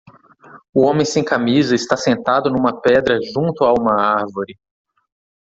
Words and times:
O 0.73 0.81
homem 0.87 1.05
sem 1.05 1.23
camisa 1.23 1.75
está 1.75 1.95
sentado 1.95 2.49
numa 2.49 2.75
pedra 2.81 3.19
junto 3.21 3.63
a 3.65 3.71
uma 3.71 4.01
árvore. 4.01 4.57